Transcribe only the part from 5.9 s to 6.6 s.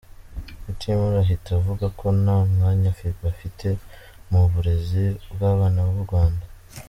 Rwanda.